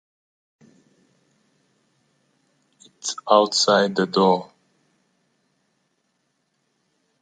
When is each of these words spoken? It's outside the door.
It's 2.83 3.15
outside 3.29 3.95
the 3.95 4.07
door. 4.07 4.51